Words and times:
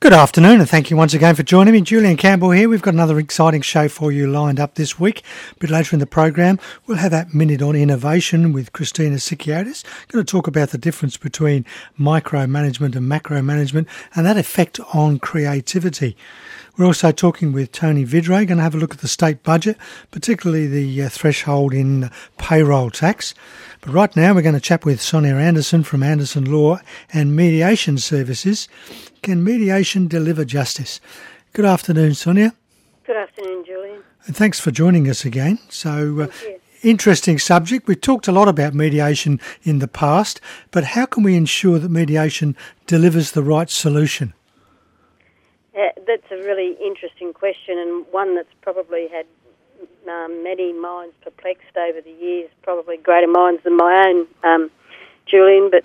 Good 0.00 0.14
afternoon, 0.14 0.60
and 0.60 0.68
thank 0.68 0.88
you 0.88 0.96
once 0.96 1.12
again 1.12 1.34
for 1.34 1.42
joining 1.42 1.74
me. 1.74 1.82
Julian 1.82 2.16
Campbell 2.16 2.52
here. 2.52 2.70
We've 2.70 2.80
got 2.80 2.94
another 2.94 3.18
exciting 3.18 3.60
show 3.60 3.86
for 3.86 4.10
you 4.10 4.26
lined 4.26 4.58
up 4.58 4.76
this 4.76 4.98
week. 4.98 5.22
A 5.52 5.56
bit 5.56 5.68
later 5.68 5.94
in 5.94 6.00
the 6.00 6.06
program, 6.06 6.58
we'll 6.86 6.96
have 6.96 7.10
that 7.10 7.34
minute 7.34 7.60
on 7.60 7.76
innovation 7.76 8.54
with 8.54 8.72
Christina 8.72 9.16
Sikiotis. 9.16 9.84
Going 10.08 10.24
to 10.24 10.30
talk 10.30 10.46
about 10.46 10.70
the 10.70 10.78
difference 10.78 11.18
between 11.18 11.66
micromanagement 11.98 12.96
and 12.96 13.10
macro 13.10 13.42
management 13.42 13.88
and 14.14 14.24
that 14.24 14.38
effect 14.38 14.80
on 14.94 15.18
creativity. 15.18 16.16
We're 16.80 16.86
also 16.86 17.12
talking 17.12 17.52
with 17.52 17.72
Tony 17.72 18.06
Vidray, 18.06 18.46
going 18.46 18.56
to 18.56 18.62
have 18.62 18.74
a 18.74 18.78
look 18.78 18.94
at 18.94 19.00
the 19.00 19.06
state 19.06 19.42
budget, 19.42 19.76
particularly 20.10 20.66
the 20.66 21.02
uh, 21.02 21.08
threshold 21.10 21.74
in 21.74 22.10
payroll 22.38 22.88
tax. 22.88 23.34
But 23.82 23.92
right 23.92 24.16
now, 24.16 24.32
we're 24.32 24.40
going 24.40 24.54
to 24.54 24.62
chat 24.62 24.86
with 24.86 25.02
Sonia 25.02 25.34
Anderson 25.34 25.82
from 25.82 26.02
Anderson 26.02 26.50
Law 26.50 26.78
and 27.12 27.36
Mediation 27.36 27.98
Services. 27.98 28.66
Can 29.20 29.44
mediation 29.44 30.08
deliver 30.08 30.46
justice? 30.46 31.02
Good 31.52 31.66
afternoon, 31.66 32.14
Sonia. 32.14 32.54
Good 33.04 33.16
afternoon, 33.16 33.62
Julian. 33.66 34.02
And 34.24 34.34
thanks 34.34 34.58
for 34.58 34.70
joining 34.70 35.06
us 35.06 35.26
again. 35.26 35.58
So, 35.68 36.20
uh, 36.20 36.28
interesting 36.82 37.38
subject. 37.38 37.88
We've 37.88 38.00
talked 38.00 38.26
a 38.26 38.32
lot 38.32 38.48
about 38.48 38.72
mediation 38.72 39.38
in 39.64 39.80
the 39.80 39.88
past, 39.88 40.40
but 40.70 40.84
how 40.84 41.04
can 41.04 41.24
we 41.24 41.36
ensure 41.36 41.78
that 41.78 41.90
mediation 41.90 42.56
delivers 42.86 43.32
the 43.32 43.42
right 43.42 43.68
solution? 43.68 44.32
That's 46.06 46.30
a 46.30 46.36
really 46.36 46.76
interesting 46.82 47.32
question 47.32 47.78
and 47.78 48.06
one 48.10 48.34
that's 48.34 48.52
probably 48.60 49.08
had 49.08 49.26
um, 50.08 50.42
many 50.42 50.72
minds 50.72 51.14
perplexed 51.22 51.76
over 51.76 52.00
the 52.00 52.10
years, 52.10 52.50
probably 52.62 52.96
greater 52.96 53.26
minds 53.26 53.62
than 53.62 53.76
my 53.76 54.08
own, 54.08 54.26
um, 54.42 54.70
Julian. 55.26 55.70
But 55.70 55.84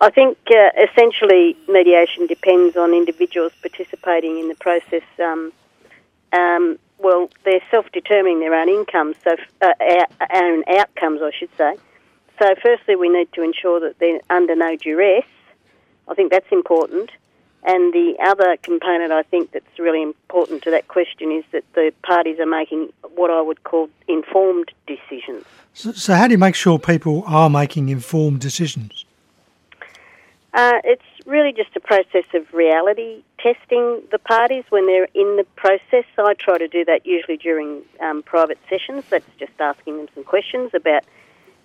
I 0.00 0.10
think 0.10 0.38
uh, 0.50 0.70
essentially 0.82 1.56
mediation 1.68 2.26
depends 2.26 2.76
on 2.76 2.94
individuals 2.94 3.52
participating 3.60 4.38
in 4.38 4.48
the 4.48 4.56
process. 4.56 5.02
Um, 5.18 5.52
um 6.32 6.78
well, 6.98 7.28
they're 7.44 7.60
self-determining 7.70 8.40
their 8.40 8.54
own 8.54 8.68
incomes, 8.68 9.16
so 9.22 9.36
uh, 9.60 9.72
own 10.32 10.64
outcomes, 10.68 11.20
I 11.22 11.32
should 11.36 11.50
say. 11.58 11.76
So, 12.38 12.54
firstly, 12.62 12.96
we 12.96 13.08
need 13.08 13.32
to 13.32 13.42
ensure 13.42 13.80
that 13.80 13.98
they're 13.98 14.20
under 14.30 14.56
no 14.56 14.76
duress. 14.76 15.26
I 16.08 16.14
think 16.14 16.30
that's 16.30 16.50
important. 16.50 17.10
And 17.64 17.94
the 17.94 18.16
other 18.22 18.56
component 18.62 19.10
I 19.10 19.22
think 19.22 19.52
that's 19.52 19.78
really 19.78 20.02
important 20.02 20.62
to 20.64 20.70
that 20.70 20.88
question 20.88 21.32
is 21.32 21.44
that 21.52 21.64
the 21.74 21.92
parties 22.02 22.38
are 22.38 22.46
making 22.46 22.92
what 23.14 23.30
I 23.30 23.40
would 23.40 23.64
call 23.64 23.88
informed 24.06 24.70
decisions. 24.86 25.44
So, 25.72 25.92
so 25.92 26.14
how 26.14 26.26
do 26.26 26.32
you 26.32 26.38
make 26.38 26.54
sure 26.54 26.78
people 26.78 27.24
are 27.26 27.48
making 27.48 27.88
informed 27.88 28.40
decisions? 28.40 29.06
Uh, 30.52 30.80
it's 30.84 31.02
really 31.26 31.52
just 31.52 31.74
a 31.74 31.80
process 31.80 32.24
of 32.32 32.52
reality 32.54 33.22
testing 33.38 34.02
the 34.10 34.18
parties 34.18 34.64
when 34.70 34.86
they're 34.86 35.08
in 35.14 35.36
the 35.36 35.44
process. 35.56 36.04
I 36.16 36.34
try 36.34 36.58
to 36.58 36.68
do 36.68 36.84
that 36.86 37.04
usually 37.04 37.36
during 37.36 37.82
um, 38.00 38.22
private 38.22 38.58
sessions. 38.70 39.04
That's 39.10 39.26
just 39.38 39.52
asking 39.58 39.98
them 39.98 40.08
some 40.14 40.24
questions 40.24 40.70
about, 40.72 41.04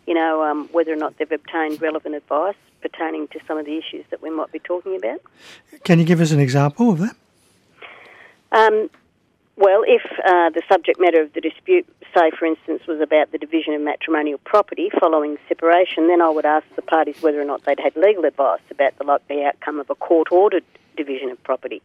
you 0.10 0.16
know, 0.16 0.44
um, 0.44 0.68
whether 0.72 0.92
or 0.92 0.96
not 0.96 1.16
they've 1.20 1.32
obtained 1.32 1.80
relevant 1.80 2.16
advice 2.16 2.56
pertaining 2.82 3.28
to 3.28 3.40
some 3.48 3.60
of 3.60 3.66
the 3.66 3.78
issues 3.78 4.04
that 4.10 4.24
we 4.24 4.32
might 4.32 4.52
be 4.52 4.58
talking 4.58 4.96
about. 4.96 5.22
Can 5.84 6.00
you 6.00 6.06
give 6.06 6.20
us 6.20 6.32
an 6.32 6.40
example 6.40 6.90
of 6.90 6.98
that? 6.98 7.16
Um, 8.52 8.90
well, 9.56 9.84
if 9.86 10.02
uh, 10.26 10.50
the 10.50 10.64
subject 10.68 11.00
matter 11.00 11.22
of 11.22 11.34
the 11.34 11.42
dispute, 11.42 11.86
say 12.16 12.32
for 12.32 12.46
instance, 12.46 12.88
was 12.88 13.00
about 13.02 13.32
the 13.32 13.38
division 13.38 13.76
of 13.76 13.82
matrimonial 13.82 14.40
property 14.40 14.90
following 15.00 15.38
separation, 15.48 16.08
then 16.08 16.24
I 16.24 16.30
would 16.30 16.46
ask 16.46 16.66
the 16.76 16.82
parties 16.82 17.22
whether 17.22 17.40
or 17.40 17.46
not 17.46 17.64
they'd 17.66 17.80
had 17.80 17.96
legal 17.96 18.26
advice 18.26 18.62
about 18.72 18.98
the 18.98 19.04
likely 19.04 19.44
outcome 19.44 19.80
of 19.80 19.92
a 19.92 19.96
court 19.96 20.32
ordered 20.32 20.64
division 20.98 21.30
of 21.30 21.44
property. 21.44 21.84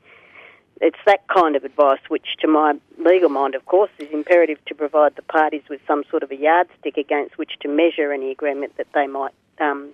It's 0.80 0.98
that 1.06 1.26
kind 1.28 1.56
of 1.56 1.64
advice 1.64 2.00
which, 2.08 2.36
to 2.40 2.48
my 2.48 2.74
legal 2.98 3.28
mind, 3.28 3.54
of 3.54 3.64
course, 3.66 3.90
is 3.98 4.08
imperative 4.12 4.58
to 4.66 4.74
provide 4.74 5.14
the 5.16 5.22
parties 5.22 5.62
with 5.70 5.80
some 5.86 6.04
sort 6.10 6.22
of 6.22 6.30
a 6.30 6.36
yardstick 6.36 6.96
against 6.96 7.38
which 7.38 7.52
to 7.60 7.68
measure 7.68 8.12
any 8.12 8.30
agreement 8.30 8.76
that 8.76 8.88
they 8.92 9.06
might 9.06 9.32
um, 9.60 9.90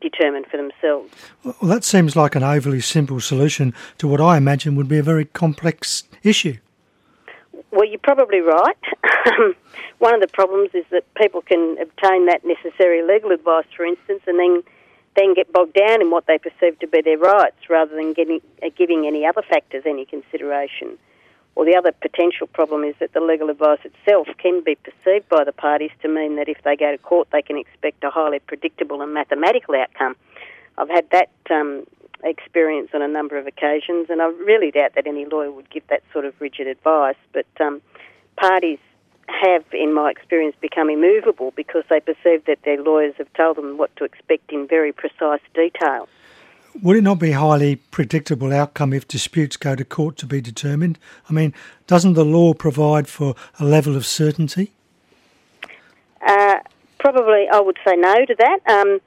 determine 0.00 0.44
for 0.50 0.56
themselves. 0.56 1.12
Well, 1.44 1.70
that 1.70 1.84
seems 1.84 2.16
like 2.16 2.34
an 2.34 2.42
overly 2.42 2.80
simple 2.80 3.20
solution 3.20 3.74
to 3.98 4.08
what 4.08 4.20
I 4.20 4.36
imagine 4.36 4.74
would 4.76 4.88
be 4.88 4.98
a 4.98 5.02
very 5.02 5.24
complex 5.24 6.04
issue. 6.22 6.58
Well, 7.70 7.84
you're 7.84 7.98
probably 7.98 8.40
right. 8.40 8.76
One 9.98 10.14
of 10.14 10.20
the 10.20 10.28
problems 10.28 10.70
is 10.74 10.84
that 10.90 11.02
people 11.14 11.42
can 11.42 11.76
obtain 11.80 12.26
that 12.26 12.44
necessary 12.44 13.02
legal 13.02 13.30
advice, 13.30 13.66
for 13.76 13.84
instance, 13.84 14.22
and 14.26 14.38
then 14.38 14.62
then 15.18 15.34
get 15.34 15.52
bogged 15.52 15.74
down 15.74 16.00
in 16.00 16.10
what 16.10 16.26
they 16.26 16.38
perceive 16.38 16.78
to 16.78 16.86
be 16.86 17.00
their 17.02 17.18
rights 17.18 17.68
rather 17.68 17.94
than 17.94 18.12
getting, 18.12 18.40
uh, 18.62 18.68
giving 18.76 19.06
any 19.06 19.26
other 19.26 19.42
factors 19.42 19.82
any 19.86 20.04
consideration. 20.04 20.96
Or 21.56 21.64
the 21.64 21.76
other 21.76 21.90
potential 21.90 22.46
problem 22.46 22.84
is 22.84 22.94
that 23.00 23.12
the 23.14 23.20
legal 23.20 23.50
advice 23.50 23.80
itself 23.82 24.28
can 24.38 24.62
be 24.62 24.76
perceived 24.76 25.28
by 25.28 25.42
the 25.42 25.52
parties 25.52 25.90
to 26.02 26.08
mean 26.08 26.36
that 26.36 26.48
if 26.48 26.62
they 26.62 26.76
go 26.76 26.92
to 26.92 26.98
court, 26.98 27.28
they 27.32 27.42
can 27.42 27.58
expect 27.58 28.04
a 28.04 28.10
highly 28.10 28.38
predictable 28.38 29.02
and 29.02 29.12
mathematical 29.12 29.74
outcome. 29.74 30.14
I've 30.76 30.88
had 30.88 31.10
that 31.10 31.30
um, 31.50 31.84
experience 32.22 32.90
on 32.94 33.02
a 33.02 33.08
number 33.08 33.36
of 33.38 33.48
occasions, 33.48 34.06
and 34.08 34.22
I 34.22 34.26
really 34.26 34.70
doubt 34.70 34.94
that 34.94 35.08
any 35.08 35.24
lawyer 35.24 35.50
would 35.50 35.68
give 35.68 35.84
that 35.88 36.04
sort 36.12 36.24
of 36.26 36.40
rigid 36.40 36.68
advice. 36.68 37.16
But 37.32 37.46
um, 37.60 37.82
parties 38.36 38.78
have, 39.28 39.64
in 39.72 39.92
my 39.94 40.10
experience, 40.10 40.56
become 40.60 40.90
immovable 40.90 41.52
because 41.56 41.84
they 41.88 42.00
perceive 42.00 42.44
that 42.46 42.58
their 42.64 42.82
lawyers 42.82 43.14
have 43.18 43.32
told 43.34 43.56
them 43.56 43.78
what 43.78 43.94
to 43.96 44.04
expect 44.04 44.52
in 44.52 44.66
very 44.66 44.92
precise 44.92 45.40
detail. 45.54 46.08
Would 46.82 46.96
it 46.96 47.02
not 47.02 47.18
be 47.18 47.32
a 47.32 47.38
highly 47.38 47.76
predictable 47.76 48.52
outcome 48.52 48.92
if 48.92 49.08
disputes 49.08 49.56
go 49.56 49.74
to 49.74 49.84
court 49.84 50.16
to 50.18 50.26
be 50.26 50.40
determined? 50.40 50.98
I 51.28 51.32
mean, 51.32 51.52
doesn't 51.86 52.14
the 52.14 52.24
law 52.24 52.54
provide 52.54 53.08
for 53.08 53.34
a 53.58 53.64
level 53.64 53.96
of 53.96 54.06
certainty? 54.06 54.72
Uh, 56.24 56.56
probably, 56.98 57.48
I 57.52 57.60
would 57.60 57.78
say 57.84 57.96
no 57.96 58.24
to 58.24 58.34
that. 58.38 58.60
Um, 58.66 59.00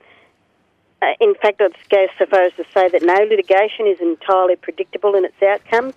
uh, 1.01 1.13
in 1.19 1.33
fact, 1.35 1.61
I'd 1.61 1.75
go 1.89 2.07
so 2.19 2.25
far 2.25 2.43
as 2.43 2.53
to 2.53 2.65
say 2.73 2.89
that 2.89 3.03
no 3.03 3.15
litigation 3.15 3.87
is 3.87 3.99
entirely 4.01 4.55
predictable 4.55 5.15
in 5.15 5.25
its 5.25 5.41
outcomes. 5.41 5.93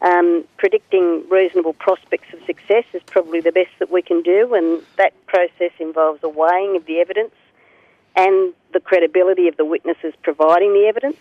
Um, 0.00 0.44
predicting 0.58 1.28
reasonable 1.28 1.72
prospects 1.72 2.32
of 2.32 2.40
success 2.46 2.84
is 2.92 3.02
probably 3.06 3.40
the 3.40 3.50
best 3.50 3.70
that 3.80 3.90
we 3.90 4.00
can 4.00 4.22
do, 4.22 4.54
and 4.54 4.82
that 4.96 5.12
process 5.26 5.72
involves 5.80 6.22
a 6.22 6.28
weighing 6.28 6.76
of 6.76 6.86
the 6.86 7.00
evidence 7.00 7.34
and 8.14 8.54
the 8.72 8.80
credibility 8.80 9.48
of 9.48 9.56
the 9.56 9.64
witnesses 9.64 10.14
providing 10.22 10.72
the 10.72 10.86
evidence 10.86 11.16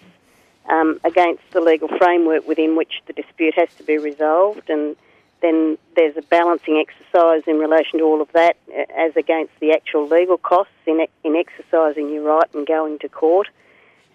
um, 0.70 1.00
against 1.04 1.44
the 1.52 1.62
legal 1.62 1.88
framework 1.88 2.48
within 2.48 2.76
which 2.76 3.02
the 3.08 3.14
dispute 3.14 3.54
has 3.56 3.70
to 3.78 3.84
be 3.84 3.98
resolved. 3.98 4.70
And 4.70 4.96
then 5.42 5.78
there's 5.96 6.18
a 6.18 6.22
balancing 6.24 6.78
exercise 6.78 7.44
in 7.48 7.59
relation 7.59 8.00
to 8.00 8.06
all 8.06 8.22
of 8.22 8.32
that 8.34 8.58
as 8.96 9.16
against 9.16 9.54
the 9.59 9.72
actual 9.72 10.08
legal 10.08 10.38
costs 10.38 10.74
in, 10.86 11.06
in 11.24 11.36
exercising 11.36 12.09
your 12.09 12.24
right 12.24 12.54
and 12.54 12.66
going 12.66 13.00
to 13.00 13.09
court. 13.09 13.48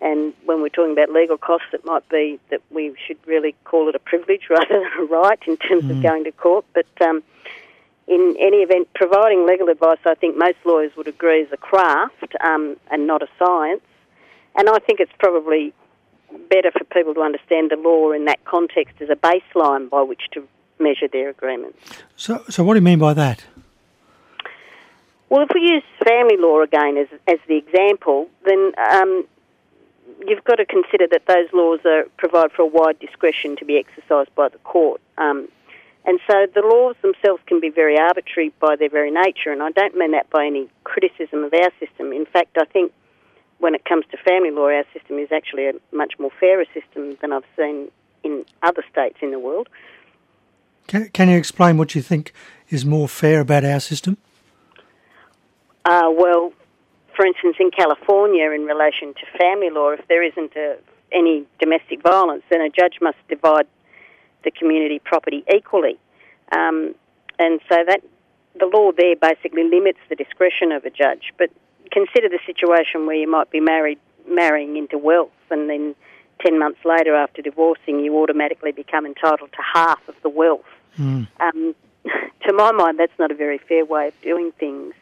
And 0.03 0.35
when 0.45 0.61
we're 0.61 0.69
talking 0.69 0.93
about 0.93 1.11
legal 1.11 1.39
costs, 1.39 1.69
it 1.73 1.85
might 1.85 2.07
be 2.09 2.41
that 2.51 2.61
we 2.71 2.95
should 3.07 3.19
really 3.25 3.55
call 3.65 3.89
it 3.89 3.95
a 3.95 4.01
privilege 4.01 4.43
rather 4.51 4.67
than 4.69 4.91
a 4.99 5.05
right 5.05 5.39
in 5.47 5.57
terms 5.57 5.85
mm. 5.85 5.91
of 5.91 6.03
going 6.03 6.25
to 6.25 6.33
court. 6.33 6.65
But 6.75 6.87
um, 7.01 7.23
in 8.09 8.37
any 8.41 8.59
event, 8.59 8.89
providing 8.95 9.47
legal 9.47 9.69
advice, 9.69 10.01
I 10.05 10.15
think 10.15 10.37
most 10.37 10.59
lawyers 10.65 10.93
would 10.97 11.07
agree, 11.07 11.43
is 11.43 11.53
a 11.53 11.57
craft 11.57 12.35
um, 12.45 12.77
and 12.91 13.07
not 13.07 13.23
a 13.23 13.29
science. 13.39 13.83
And 14.57 14.69
I 14.69 14.79
think 14.81 15.01
it's 15.01 15.13
probably 15.19 15.73
better 16.51 16.73
for 16.73 16.85
people 16.85 17.15
to 17.15 17.21
understand 17.21 17.71
the 17.71 17.77
law 17.77 18.11
in 18.11 18.25
that 18.25 18.45
context 18.45 18.97
as 19.01 19.09
a 19.09 19.17
baseline 19.17 19.89
by 19.89 20.03
which 20.03 20.23
to 20.33 20.47
measure 20.81 21.09
their 21.09 21.29
agreements. 21.29 21.79
So, 22.17 22.43
so 22.49 22.65
what 22.65 22.75
do 22.75 22.79
you 22.79 22.85
mean 22.85 22.99
by 22.99 23.15
that? 23.15 23.45
Well, 25.29 25.43
if 25.43 25.51
we 25.55 25.63
use 25.63 25.83
family 26.05 26.37
law 26.37 26.61
again 26.61 26.99
as, 26.99 27.09
as 27.27 27.39
the 27.47 27.57
example, 27.57 28.29
then 28.45 28.73
um, 28.91 29.25
you've 30.27 30.45
got 30.45 30.57
to 30.57 30.67
consider 30.67 31.07
that 31.11 31.27
those 31.27 31.49
laws 31.53 31.81
are, 31.85 32.05
provide 32.17 32.53
for 32.53 32.63
a 32.63 32.67
wide 32.67 32.99
discretion 32.99 33.57
to 33.57 33.65
be 33.65 33.77
exercised 33.79 34.35
by 34.35 34.49
the 34.49 34.59
court. 34.59 35.01
Um, 35.19 35.49
and 36.05 36.19
so 36.29 36.47
the 36.53 36.63
laws 36.63 36.97
themselves 37.03 37.43
can 37.47 37.61
be 37.61 37.71
very 37.71 37.99
arbitrary 37.99 38.53
by 38.61 38.77
their 38.77 38.91
very 38.91 39.11
nature, 39.11 39.53
and 39.53 39.63
I 39.63 39.71
don't 39.71 39.97
mean 39.97 40.13
that 40.13 40.29
by 40.31 40.47
any 40.47 40.69
criticism 40.85 41.45
of 41.45 41.55
our 41.55 41.71
system. 41.79 42.13
In 42.13 42.27
fact, 42.27 42.59
I 42.59 42.65
think 42.65 42.93
when 43.59 43.75
it 43.75 43.85
comes 43.85 44.05
to 44.11 44.17
family 44.17 44.51
law, 44.51 44.67
our 44.67 44.85
system 44.93 45.19
is 45.19 45.31
actually 45.31 45.69
a 45.69 45.75
much 45.93 46.15
more 46.19 46.31
fairer 46.41 46.65
system 46.75 47.17
than 47.21 47.33
I've 47.33 47.45
seen 47.57 47.89
in 48.25 48.45
other 48.63 48.85
states 48.91 49.19
in 49.23 49.31
the 49.31 49.39
world. 49.39 49.69
Can, 50.89 51.09
can 51.11 51.29
you 51.29 51.37
explain 51.37 51.77
what 51.79 51.95
you 51.95 52.03
think 52.03 52.33
is 52.69 52.85
more 52.85 53.09
fair 53.09 53.41
about 53.41 53.65
our 53.65 53.79
system? 53.79 54.17
Uh, 55.85 56.11
well, 56.13 56.53
for 57.23 57.27
instance, 57.27 57.55
in 57.61 57.71
California, 57.71 58.51
in 58.51 58.65
relation 58.65 59.15
to 59.15 59.39
family 59.39 59.71
law, 59.71 59.91
if 59.91 60.01
there 60.09 60.25
isn't 60.25 60.57
a, 60.57 60.77
any 61.13 61.47
domestic 61.61 62.03
violence, 62.03 62.43
then 62.51 62.61
a 62.61 62.69
judge 62.69 62.95
must 63.01 63.17
divide 63.29 63.69
the 64.43 64.51
community 64.51 64.99
property 64.99 65.45
equally. 65.55 65.97
Um, 66.51 66.97
and 67.39 67.61
so 67.69 67.77
that 67.87 68.01
the 68.59 68.67
law 68.67 68.91
there 68.91 69.15
basically 69.15 69.63
limits 69.63 70.01
the 70.09 70.17
discretion 70.17 70.73
of 70.73 70.85
a 70.85 70.91
judge. 70.91 71.33
But 71.39 71.51
consider 71.93 72.29
the 72.29 72.41
situation 72.45 73.07
where 73.07 73.15
you 73.15 73.31
might 73.31 73.53
be 73.53 73.61
married, 73.61 74.01
marrying 74.29 74.77
into 74.77 74.99
wealth, 74.99 75.31
and 75.49 75.71
then 75.71 75.95
10 76.45 76.59
months 76.59 76.81
later 76.85 77.15
after 77.15 77.41
divorcing, 77.41 78.01
you 78.01 78.19
automatically 78.19 78.73
become 78.73 79.07
entitled 79.07 79.53
to 79.53 79.63
half 79.75 80.01
of 80.09 80.17
the 80.25 80.29
wealth. 80.29 80.67
Mm. 80.99 81.29
Um, 81.39 81.75
to 82.49 82.53
my 82.53 82.73
mind, 82.73 82.99
that's 82.99 83.17
not 83.21 83.31
a 83.31 83.37
very 83.37 83.59
fair 83.59 83.85
way 83.85 84.09
of 84.09 84.21
doing 84.23 84.51
things. 84.59 84.93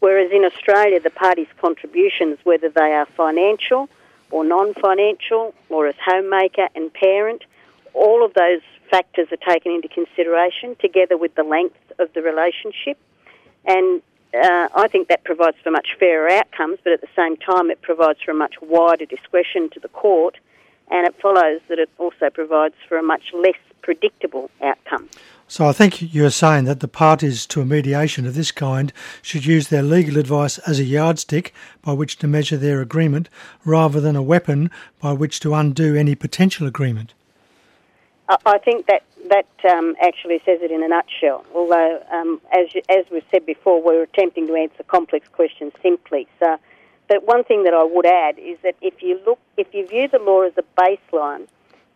Whereas 0.00 0.30
in 0.32 0.44
Australia, 0.44 1.00
the 1.00 1.10
parties' 1.10 1.48
contributions, 1.60 2.38
whether 2.44 2.68
they 2.68 2.92
are 2.92 3.06
financial 3.06 3.88
or 4.30 4.44
non 4.44 4.74
financial, 4.74 5.54
or 5.68 5.86
as 5.86 5.94
homemaker 6.04 6.68
and 6.74 6.92
parent, 6.92 7.42
all 7.94 8.24
of 8.24 8.34
those 8.34 8.60
factors 8.90 9.28
are 9.32 9.52
taken 9.52 9.72
into 9.72 9.88
consideration 9.88 10.76
together 10.76 11.16
with 11.16 11.34
the 11.34 11.42
length 11.42 11.92
of 11.98 12.12
the 12.12 12.22
relationship. 12.22 12.98
And 13.64 14.02
uh, 14.34 14.68
I 14.74 14.88
think 14.88 15.08
that 15.08 15.24
provides 15.24 15.56
for 15.62 15.70
much 15.70 15.96
fairer 15.98 16.28
outcomes, 16.28 16.78
but 16.84 16.92
at 16.92 17.00
the 17.00 17.08
same 17.16 17.36
time, 17.36 17.70
it 17.70 17.80
provides 17.80 18.20
for 18.22 18.32
a 18.32 18.34
much 18.34 18.54
wider 18.60 19.06
discretion 19.06 19.70
to 19.70 19.80
the 19.80 19.88
court, 19.88 20.36
and 20.90 21.06
it 21.06 21.14
follows 21.20 21.60
that 21.68 21.78
it 21.78 21.90
also 21.98 22.30
provides 22.30 22.74
for 22.88 22.98
a 22.98 23.02
much 23.02 23.32
less 23.32 23.56
predictable 23.82 24.50
outcome. 24.62 25.08
So 25.50 25.66
I 25.66 25.72
think 25.72 26.14
you're 26.14 26.28
saying 26.28 26.66
that 26.66 26.80
the 26.80 26.88
parties 26.88 27.46
to 27.46 27.62
a 27.62 27.64
mediation 27.64 28.26
of 28.26 28.34
this 28.34 28.52
kind 28.52 28.92
should 29.22 29.46
use 29.46 29.68
their 29.68 29.82
legal 29.82 30.18
advice 30.18 30.58
as 30.58 30.78
a 30.78 30.84
yardstick 30.84 31.54
by 31.80 31.94
which 31.94 32.18
to 32.18 32.28
measure 32.28 32.58
their 32.58 32.82
agreement 32.82 33.30
rather 33.64 33.98
than 33.98 34.14
a 34.14 34.22
weapon 34.22 34.70
by 35.00 35.14
which 35.14 35.40
to 35.40 35.54
undo 35.54 35.96
any 35.96 36.14
potential 36.14 36.66
agreement. 36.66 37.14
I 38.44 38.58
think 38.58 38.86
that 38.86 39.04
that 39.30 39.46
um, 39.70 39.94
actually 40.02 40.40
says 40.44 40.60
it 40.60 40.70
in 40.70 40.82
a 40.82 40.88
nutshell. 40.88 41.44
Although, 41.54 42.02
um, 42.12 42.40
as 42.52 42.68
as 42.90 43.06
we've 43.10 43.24
said 43.30 43.46
before, 43.46 43.82
we're 43.82 44.02
attempting 44.02 44.46
to 44.48 44.54
answer 44.54 44.82
complex 44.82 45.28
questions 45.28 45.72
simply. 45.82 46.28
So, 46.40 46.58
but 47.08 47.26
one 47.26 47.42
thing 47.44 47.64
that 47.64 47.72
I 47.72 47.84
would 47.84 48.06
add 48.06 48.38
is 48.38 48.58
that 48.62 48.76
if 48.82 49.02
you 49.02 49.18
look, 49.24 49.38
if 49.56 49.72
you 49.72 49.86
view 49.86 50.08
the 50.08 50.18
law 50.18 50.42
as 50.42 50.52
a 50.58 50.64
baseline, 50.78 51.48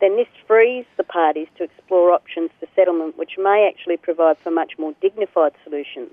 then 0.02 0.16
this 0.16 0.26
frees 0.48 0.84
the 0.96 1.04
parties 1.04 1.46
to 1.56 1.62
explore 1.62 2.10
options 2.10 2.50
for 2.58 2.66
settlement, 2.74 3.16
which 3.16 3.38
may 3.38 3.70
actually 3.72 3.96
provide 3.96 4.36
for 4.38 4.50
much 4.50 4.76
more 4.76 4.92
dignified 5.00 5.52
solutions. 5.62 6.10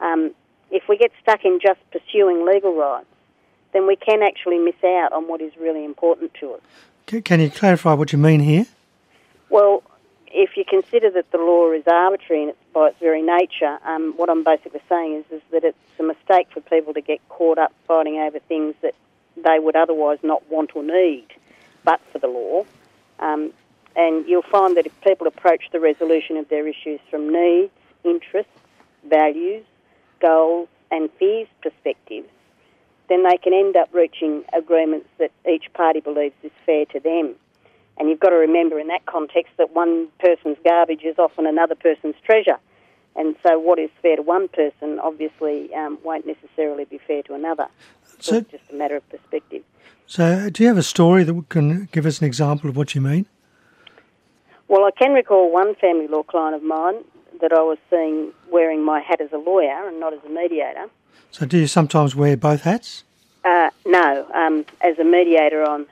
Um, 0.00 0.32
if 0.72 0.88
we 0.88 0.98
get 0.98 1.12
stuck 1.22 1.44
in 1.44 1.60
just 1.62 1.78
pursuing 1.92 2.44
legal 2.44 2.74
rights, 2.74 3.06
then 3.72 3.86
we 3.86 3.94
can 3.94 4.24
actually 4.24 4.58
miss 4.58 4.82
out 4.82 5.12
on 5.12 5.28
what 5.28 5.40
is 5.40 5.52
really 5.56 5.84
important 5.84 6.34
to 6.40 6.54
us. 6.54 6.60
Can 7.06 7.38
you 7.38 7.50
clarify 7.50 7.94
what 7.94 8.12
you 8.12 8.18
mean 8.18 8.40
here? 8.40 8.66
Well, 9.48 9.84
if 10.26 10.56
you 10.56 10.64
consider 10.68 11.08
that 11.10 11.30
the 11.30 11.38
law 11.38 11.70
is 11.70 11.84
arbitrary 11.86 12.42
in 12.42 12.48
its, 12.48 12.58
by 12.72 12.88
its 12.88 12.98
very 12.98 13.22
nature, 13.22 13.78
um, 13.84 14.14
what 14.16 14.28
I'm 14.28 14.42
basically 14.42 14.82
saying 14.88 15.22
is, 15.30 15.36
is 15.36 15.42
that 15.52 15.62
it's 15.62 15.78
a 16.00 16.02
mistake 16.02 16.48
for 16.52 16.60
people 16.62 16.92
to 16.94 17.00
get 17.00 17.20
caught 17.28 17.58
up 17.58 17.72
fighting 17.86 18.18
over 18.18 18.40
things 18.40 18.74
that 18.82 18.96
they 19.36 19.60
would 19.60 19.76
otherwise 19.76 20.18
not 20.24 20.42
want 20.50 20.74
or 20.74 20.82
need, 20.82 21.26
but 21.84 22.00
for 22.10 22.18
the 22.18 22.26
law. 22.26 22.64
Um, 23.18 23.52
and 23.96 24.26
you'll 24.26 24.42
find 24.42 24.76
that 24.76 24.86
if 24.86 25.00
people 25.02 25.26
approach 25.26 25.64
the 25.72 25.80
resolution 25.80 26.36
of 26.36 26.48
their 26.48 26.66
issues 26.66 27.00
from 27.10 27.32
needs, 27.32 27.72
interests, 28.02 28.52
values, 29.08 29.64
goals, 30.20 30.68
and 30.90 31.10
fears 31.18 31.48
perspectives, 31.62 32.28
then 33.08 33.22
they 33.22 33.36
can 33.36 33.52
end 33.52 33.76
up 33.76 33.88
reaching 33.92 34.44
agreements 34.56 35.08
that 35.18 35.30
each 35.48 35.72
party 35.74 36.00
believes 36.00 36.34
is 36.42 36.50
fair 36.64 36.86
to 36.86 37.00
them. 37.00 37.34
And 37.96 38.08
you've 38.08 38.20
got 38.20 38.30
to 38.30 38.36
remember 38.36 38.78
in 38.80 38.88
that 38.88 39.06
context 39.06 39.52
that 39.58 39.72
one 39.74 40.08
person's 40.18 40.56
garbage 40.64 41.02
is 41.04 41.18
often 41.18 41.46
another 41.46 41.74
person's 41.74 42.16
treasure. 42.24 42.58
And 43.16 43.36
so 43.42 43.58
what 43.58 43.78
is 43.78 43.90
fair 44.02 44.16
to 44.16 44.22
one 44.22 44.48
person 44.48 44.98
obviously 44.98 45.72
um, 45.74 45.98
won't 46.02 46.26
necessarily 46.26 46.84
be 46.84 46.98
fair 46.98 47.22
to 47.24 47.34
another. 47.34 47.68
So, 48.18 48.36
it's 48.36 48.50
just 48.50 48.64
a 48.70 48.74
matter 48.74 48.96
of 48.96 49.08
perspective. 49.08 49.62
So, 50.06 50.50
do 50.50 50.62
you 50.62 50.68
have 50.68 50.78
a 50.78 50.82
story 50.82 51.24
that 51.24 51.48
can 51.48 51.88
give 51.90 52.06
us 52.06 52.20
an 52.20 52.26
example 52.26 52.68
of 52.68 52.76
what 52.76 52.94
you 52.94 53.00
mean? 53.00 53.26
Well, 54.68 54.84
I 54.84 54.90
can 54.90 55.12
recall 55.12 55.52
one 55.52 55.74
family 55.76 56.08
law 56.08 56.22
client 56.22 56.54
of 56.54 56.62
mine 56.62 57.04
that 57.40 57.52
I 57.52 57.62
was 57.62 57.78
seeing 57.90 58.32
wearing 58.50 58.84
my 58.84 59.00
hat 59.00 59.20
as 59.20 59.32
a 59.32 59.38
lawyer 59.38 59.88
and 59.88 59.98
not 60.00 60.12
as 60.12 60.20
a 60.24 60.28
mediator. 60.28 60.88
So, 61.30 61.46
do 61.46 61.58
you 61.58 61.66
sometimes 61.66 62.14
wear 62.14 62.36
both 62.36 62.62
hats? 62.62 63.04
Uh, 63.44 63.70
no. 63.84 64.26
Um, 64.32 64.64
as 64.80 64.98
a 64.98 65.04
mediator, 65.04 65.64
I'm 65.64 65.86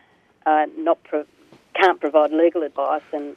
uh, 0.46 0.66
not 0.76 1.02
pro- 1.04 1.26
can't 1.74 2.00
provide 2.00 2.32
legal 2.32 2.62
advice, 2.62 3.02
and 3.12 3.36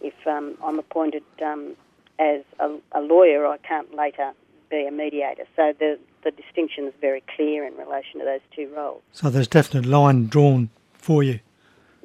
if 0.00 0.14
um, 0.26 0.56
I'm 0.62 0.78
appointed 0.78 1.22
um, 1.42 1.76
as 2.18 2.42
a, 2.58 2.76
a, 2.92 3.00
lawyer, 3.00 3.46
I 3.46 3.56
can't 3.58 3.94
later 3.94 4.32
be 4.68 4.86
a 4.86 4.90
mediator. 4.90 5.44
So 5.56 5.72
the 5.78 5.98
the 6.22 6.30
distinction 6.30 6.86
is 6.86 6.94
very 7.00 7.22
clear 7.36 7.66
in 7.66 7.76
relation 7.76 8.20
to 8.20 8.24
those 8.24 8.40
two 8.54 8.72
roles. 8.74 9.02
So 9.12 9.30
there's 9.30 9.48
definite 9.48 9.86
line 9.86 10.26
drawn 10.26 10.70
for 10.94 11.22
you. 11.22 11.40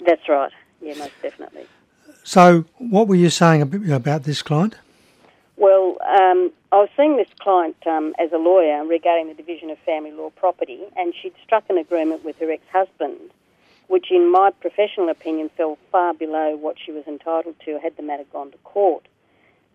That's 0.05 0.27
right. 0.27 0.51
Yeah, 0.81 0.95
most 0.95 1.13
definitely. 1.21 1.65
So 2.23 2.65
what 2.77 3.07
were 3.07 3.15
you 3.15 3.29
saying 3.29 3.61
about 3.91 4.23
this 4.23 4.41
client? 4.41 4.75
Well, 5.55 5.97
um, 6.07 6.51
I 6.71 6.77
was 6.77 6.89
seeing 6.95 7.17
this 7.17 7.27
client 7.39 7.75
um, 7.85 8.13
as 8.17 8.31
a 8.31 8.37
lawyer 8.37 8.85
regarding 8.85 9.27
the 9.27 9.33
division 9.33 9.69
of 9.69 9.77
family 9.79 10.11
law 10.11 10.29
property, 10.29 10.81
and 10.95 11.13
she'd 11.21 11.33
struck 11.43 11.63
an 11.69 11.77
agreement 11.77 12.23
with 12.23 12.37
her 12.39 12.51
ex-husband 12.51 13.31
which 13.89 14.11
in 14.11 14.31
my 14.31 14.51
professional 14.51 15.09
opinion 15.09 15.49
fell 15.57 15.77
far 15.91 16.13
below 16.13 16.55
what 16.55 16.77
she 16.83 16.91
was 16.91 17.03
entitled 17.07 17.55
to 17.65 17.79
had 17.79 17.97
the 17.97 18.03
matter 18.03 18.23
gone 18.31 18.51
to 18.51 18.57
court. 18.59 19.07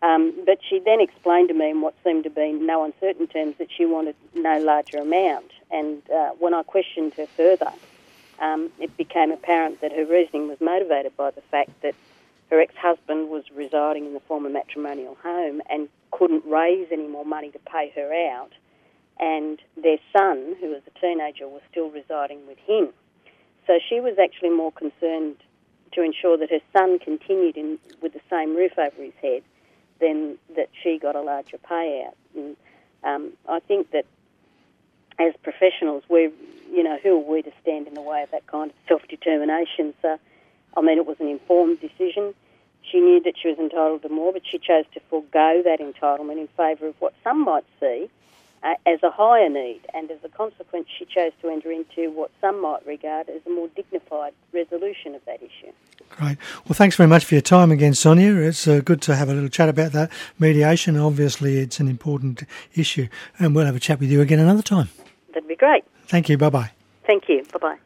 Um, 0.01 0.33
but 0.45 0.59
she 0.67 0.79
then 0.79 1.01
explained 1.01 1.49
to 1.49 1.53
me 1.55 1.71
in 1.71 1.81
what 1.81 1.95
seemed 2.03 2.25
to 2.25 2.29
be 2.29 2.51
no 2.51 2.83
uncertain 2.83 3.27
terms 3.27 3.55
that 3.57 3.69
she 3.75 3.85
wanted 3.85 4.15
no 4.33 4.59
larger 4.59 4.97
amount. 4.97 5.51
And 5.71 6.01
uh, 6.09 6.31
when 6.37 6.53
I 6.53 6.63
questioned 6.63 7.13
her 7.15 7.25
further, 7.25 7.71
um, 8.39 8.69
it 8.79 8.95
became 8.97 9.31
apparent 9.31 9.81
that 9.81 9.91
her 9.93 10.05
reasoning 10.05 10.47
was 10.47 10.59
motivated 10.59 11.15
by 11.15 11.31
the 11.31 11.41
fact 11.41 11.81
that 11.81 11.95
her 12.49 12.59
ex-husband 12.59 13.29
was 13.29 13.43
residing 13.55 14.05
in 14.05 14.13
the 14.13 14.19
former 14.19 14.49
matrimonial 14.49 15.17
home 15.23 15.61
and 15.69 15.89
couldn't 16.11 16.45
raise 16.45 16.87
any 16.91 17.07
more 17.07 17.25
money 17.25 17.49
to 17.51 17.59
pay 17.59 17.91
her 17.95 18.13
out, 18.31 18.51
and 19.19 19.59
their 19.75 19.97
son, 20.13 20.55
who 20.59 20.69
was 20.69 20.81
a 20.85 20.99
teenager, 20.99 21.47
was 21.47 21.61
still 21.71 21.89
residing 21.89 22.45
with 22.47 22.57
him. 22.59 22.89
So 23.65 23.79
she 23.89 23.99
was 23.99 24.19
actually 24.19 24.51
more 24.51 24.71
concerned 24.71 25.37
to 25.93 26.01
ensure 26.01 26.37
that 26.37 26.51
her 26.51 26.59
son 26.71 26.99
continued 26.99 27.57
in 27.57 27.79
with 28.01 28.13
the 28.13 28.21
same 28.29 28.55
roof 28.55 28.77
over 28.77 29.01
his 29.01 29.13
head 29.21 29.41
than 29.99 30.37
that 30.55 30.69
she 30.81 30.97
got 30.97 31.15
a 31.15 31.21
larger 31.21 31.57
payout. 31.57 32.13
And 32.35 32.57
um, 33.03 33.33
I 33.47 33.59
think 33.59 33.91
that 33.91 34.05
as 35.19 35.33
professionals, 35.43 36.03
we, 36.09 36.29
you 36.71 36.83
know, 36.83 36.97
who 37.01 37.15
are 37.15 37.31
we 37.31 37.41
to 37.41 37.51
stand 37.61 37.87
in 37.87 37.93
the 37.93 38.01
way 38.01 38.23
of 38.23 38.31
that 38.31 38.45
kind 38.47 38.71
of 38.71 38.77
self-determination? 38.87 39.93
So, 40.01 40.19
I 40.75 40.81
mean, 40.81 40.97
it 40.97 41.05
was 41.05 41.19
an 41.19 41.27
informed 41.27 41.79
decision. 41.79 42.33
She 42.81 42.99
knew 42.99 43.21
that 43.21 43.35
she 43.41 43.47
was 43.47 43.57
entitled 43.57 44.01
to 44.03 44.09
more, 44.09 44.33
but 44.33 44.43
she 44.45 44.59
chose 44.59 44.85
to 44.93 44.99
forego 45.09 45.61
that 45.63 45.79
entitlement 45.79 46.39
in 46.39 46.47
favour 46.49 46.87
of 46.87 46.95
what 46.99 47.13
some 47.23 47.45
might 47.45 47.65
see 47.79 48.09
uh, 48.65 48.73
as 48.87 49.01
a 49.03 49.11
higher 49.11 49.47
need, 49.47 49.81
and 49.93 50.09
as 50.09 50.17
a 50.23 50.29
consequence, 50.29 50.87
she 50.97 51.05
chose 51.05 51.31
to 51.41 51.49
enter 51.49 51.71
into 51.71 52.09
what 52.11 52.31
some 52.41 52.59
might 52.61 52.85
regard 52.85 53.29
as 53.29 53.41
a 53.45 53.49
more 53.49 53.67
dignified 53.75 54.33
resolution 54.53 55.13
of 55.13 55.23
that 55.25 55.37
issue. 55.41 55.71
Great. 56.09 56.37
Well, 56.65 56.73
thanks 56.73 56.95
very 56.95 57.07
much 57.07 57.25
for 57.25 57.35
your 57.35 57.41
time 57.41 57.71
again, 57.71 57.93
Sonia. 57.93 58.33
It's 58.35 58.67
uh, 58.67 58.81
good 58.83 59.01
to 59.03 59.15
have 59.15 59.29
a 59.29 59.33
little 59.33 59.49
chat 59.49 59.69
about 59.69 59.91
that 59.91 60.11
mediation. 60.39 60.97
Obviously, 60.97 61.57
it's 61.57 61.79
an 61.79 61.87
important 61.87 62.43
issue, 62.73 63.07
and 63.37 63.55
we'll 63.55 63.65
have 63.65 63.75
a 63.75 63.79
chat 63.79 63.99
with 63.99 64.09
you 64.09 64.21
again 64.21 64.39
another 64.39 64.63
time. 64.63 64.89
That'd 65.33 65.47
be 65.47 65.55
great. 65.55 65.83
Thank 66.07 66.29
you. 66.29 66.37
Bye 66.37 66.49
bye. 66.49 66.71
Thank 67.05 67.29
you. 67.29 67.43
Bye 67.53 67.59
bye. 67.59 67.77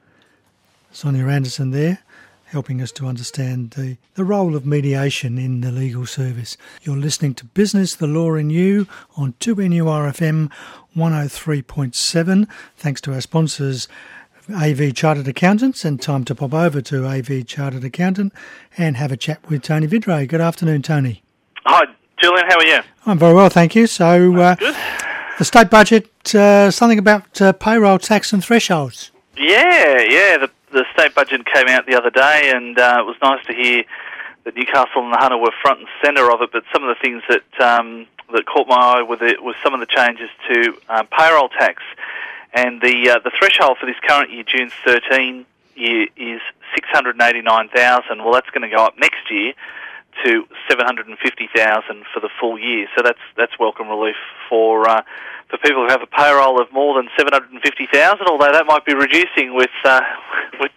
Sonia 0.91 1.27
Anderson 1.27 1.71
there 1.71 2.00
helping 2.51 2.82
us 2.82 2.91
to 2.91 3.06
understand 3.08 3.72
the, 3.72 3.98
the 4.15 4.24
role 4.24 4.56
of 4.56 4.65
mediation 4.65 5.38
in 5.38 5.62
the 5.62 5.72
legal 5.72 6.06
service. 6.06 6.58
You're 6.82 6.98
listening 6.98 7.36
to 7.36 7.46
Business, 7.46 7.96
the 7.96 8.08
Law 8.08 8.34
and 8.34 8.51
You 8.51 8.88
on 9.15 9.34
2NURFM 9.39 10.51
103.7. 10.96 12.48
Thanks 12.75 13.01
to 13.01 13.13
our 13.13 13.22
sponsors, 13.22 13.88
AV 14.51 14.94
Chartered 14.96 15.27
Accountants, 15.27 15.86
and 15.86 16.01
time 16.01 16.25
to 16.25 16.34
pop 16.34 16.53
over 16.53 16.82
to 16.82 17.06
AV 17.06 17.46
Chartered 17.46 17.84
Accountant 17.84 18.34
and 18.77 18.98
have 18.98 19.12
a 19.12 19.18
chat 19.18 19.48
with 19.48 19.62
Tony 19.62 19.88
Vidray. 19.88 20.27
Good 20.27 20.41
afternoon, 20.41 20.82
Tony. 20.82 21.22
Hi, 21.65 21.86
Julian. 22.18 22.46
How 22.50 22.58
are 22.58 22.65
you? 22.65 22.79
I'm 23.06 23.20
very 23.20 23.36
well, 23.36 23.50
thank 23.50 23.75
you. 23.75 23.86
So, 23.86 24.36
uh, 24.36 24.56
the 25.38 25.46
state 25.46 25.70
budget, 25.70 26.34
uh, 26.34 26.72
something 26.72 27.00
about 27.00 27.39
uh, 27.39 27.53
payroll 27.53 28.00
tax 28.00 28.34
and 28.34 28.44
thresholds. 28.44 29.12
Yeah, 29.38 30.01
yeah. 30.01 30.38
The 30.38 30.50
the 30.71 30.85
state 30.93 31.15
budget 31.15 31.45
came 31.45 31.67
out 31.67 31.85
the 31.85 31.95
other 31.95 32.09
day, 32.09 32.51
and 32.53 32.77
uh, 32.77 32.97
it 32.99 33.05
was 33.05 33.15
nice 33.21 33.45
to 33.47 33.53
hear 33.53 33.83
that 34.43 34.55
Newcastle 34.55 35.03
and 35.03 35.13
the 35.13 35.17
Hunter 35.17 35.38
were 35.38 35.51
front 35.61 35.79
and 35.79 35.89
centre 36.03 36.31
of 36.31 36.41
it. 36.41 36.51
But 36.51 36.63
some 36.73 36.83
of 36.83 36.95
the 36.95 37.01
things 37.01 37.23
that 37.29 37.61
um, 37.61 38.07
that 38.33 38.45
caught 38.45 38.67
my 38.67 38.75
eye 38.75 39.01
with 39.01 39.21
it 39.21 39.41
was 39.43 39.55
some 39.63 39.73
of 39.73 39.79
the 39.79 39.88
changes 39.88 40.29
to 40.49 40.77
um, 40.89 41.07
payroll 41.07 41.49
tax, 41.49 41.83
and 42.53 42.81
the 42.81 43.09
uh, 43.09 43.19
the 43.23 43.31
threshold 43.38 43.77
for 43.79 43.85
this 43.85 43.99
current 44.07 44.31
year, 44.31 44.43
June 44.43 44.71
13 44.85 45.45
year, 45.75 46.07
is 46.15 46.41
689,000. 46.75 48.23
Well, 48.23 48.33
that's 48.33 48.49
going 48.49 48.69
to 48.69 48.75
go 48.75 48.83
up 48.83 48.97
next 48.97 49.29
year 49.31 49.53
to 50.25 50.45
750,000 50.69 52.05
for 52.13 52.19
the 52.19 52.29
full 52.39 52.57
year. 52.59 52.88
So 52.95 53.01
that's 53.03 53.19
that's 53.38 53.57
welcome 53.59 53.88
relief 53.89 54.15
for 54.47 54.88
uh, 54.89 55.01
for 55.49 55.57
people 55.57 55.83
who 55.83 55.89
have 55.89 56.01
a 56.01 56.07
payroll 56.07 56.61
of 56.61 56.71
more 56.71 56.95
than 56.95 57.09
750,000. 57.17 58.27
Although 58.27 58.51
that 58.51 58.65
might 58.65 58.85
be 58.85 58.93
reducing 58.93 59.55
with 59.55 59.69
uh, 59.83 60.01
with 60.59 60.71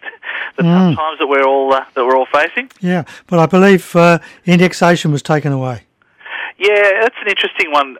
the 0.57 0.63
Mm. 0.63 0.95
tough 0.95 0.95
times 0.97 1.19
that 1.19 1.27
we're 1.27 1.45
all 1.45 1.73
uh, 1.73 1.83
that 1.95 2.05
we're 2.05 2.15
all 2.15 2.27
facing. 2.31 2.69
Yeah, 2.79 3.03
but 3.27 3.39
I 3.39 3.45
believe 3.47 3.95
uh, 3.95 4.19
indexation 4.45 5.11
was 5.11 5.21
taken 5.23 5.51
away. 5.51 5.83
Yeah, 6.57 7.01
that's 7.01 7.15
an 7.21 7.27
interesting 7.27 7.71
one. 7.71 7.97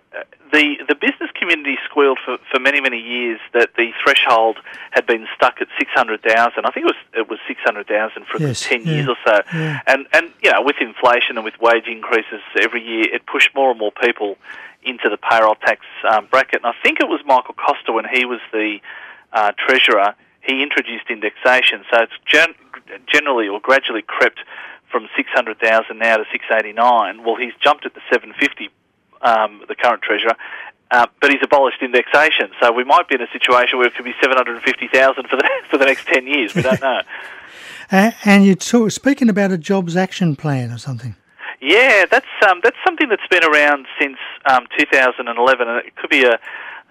The 0.54 0.78
the 0.88 0.94
business 0.96 1.32
community 1.34 1.78
squealed 1.90 2.20
for, 2.24 2.38
for 2.52 2.60
many 2.60 2.80
many 2.80 3.00
years 3.00 3.40
that 3.54 3.72
the 3.76 3.92
threshold 4.04 4.58
had 4.92 5.06
been 5.06 5.28
stuck 5.36 5.56
at 5.60 5.68
six 5.80 5.90
hundred 5.94 6.22
thousand. 6.22 6.66
I 6.66 6.70
think 6.72 6.86
it 6.86 6.94
was 6.96 7.02
it 7.22 7.28
was 7.30 7.40
six 7.48 7.60
hundred 7.66 7.88
thousand 7.88 8.28
for 8.28 8.40
Yes, 8.40 8.62
ten 8.62 8.84
yeah, 8.86 8.92
years 8.94 9.08
or 9.10 9.18
so. 9.26 9.42
yeah. 9.52 9.80
And 9.88 10.06
and 10.14 10.32
you 10.44 10.52
know 10.52 10.62
with 10.62 10.78
inflation 10.80 11.38
and 11.38 11.44
with 11.44 11.60
wage 11.60 11.88
increases 11.88 12.40
every 12.62 12.84
year, 12.84 13.06
it 13.12 13.26
pushed 13.26 13.50
more 13.56 13.72
and 13.72 13.80
more 13.80 13.92
people 13.92 14.38
into 14.84 15.10
the 15.10 15.18
payroll 15.18 15.56
tax 15.56 15.82
um, 16.08 16.28
bracket. 16.30 16.62
And 16.64 16.68
I 16.68 16.74
think 16.84 17.00
it 17.00 17.08
was 17.10 17.22
Michael 17.26 17.56
Costa 17.56 17.92
when 17.92 18.06
he 18.06 18.24
was 18.26 18.40
the 18.52 18.78
uh, 19.34 19.52
treasurer. 19.58 20.14
He 20.42 20.62
introduced 20.62 21.06
indexation, 21.10 21.84
so 21.90 22.02
it's 22.04 22.14
gen- 22.26 22.54
generally 23.08 23.48
or 23.48 23.60
gradually 23.62 24.02
crept 24.04 24.40
from 24.92 25.08
600,000 25.16 25.98
now 25.98 26.18
to 26.18 26.26
689. 26.32 27.24
Well, 27.24 27.38
he's 27.38 27.54
jumped 27.64 27.86
at 27.86 27.94
the 27.96 28.02
750, 28.12 28.70
um, 29.24 29.62
the 29.68 29.76
current 29.76 30.02
treasurer, 30.02 30.36
uh, 30.92 31.08
but 31.22 31.32
he's 31.32 31.42
abolished 31.44 31.82
indexation. 31.82 32.52
So 32.62 32.72
we 32.72 32.84
might 32.84 33.08
be 33.08 33.16
in 33.16 33.22
a 33.22 33.32
situation 33.32 33.80
where 33.80 33.88
it 33.88 33.96
could 33.96 34.06
be 34.06 34.14
750,000 34.22 35.28
for 35.28 35.36
the 35.36 35.50
for 35.70 35.78
the 35.78 35.86
next 35.86 36.08
10 36.08 36.28
years. 36.28 36.54
We 36.54 36.62
don't 36.62 36.82
know. 36.82 37.02
A- 37.92 38.14
and 38.26 38.46
you 38.46 38.56
talk, 38.56 38.92
speaking 38.92 39.30
about 39.30 39.52
a 39.52 39.58
jobs 39.58 39.96
action 39.96 40.36
plan 40.36 40.72
or 40.72 40.78
something. 40.78 41.16
Yeah, 41.62 42.06
that's 42.10 42.28
um, 42.48 42.60
that's 42.64 42.78
something 42.86 43.10
that's 43.10 43.28
been 43.30 43.44
around 43.44 43.88
since 44.00 44.18
um, 44.46 44.68
2011, 44.78 45.68
and 45.68 45.86
it 45.86 45.96
could 45.96 46.10
be 46.10 46.24
a 46.26 46.40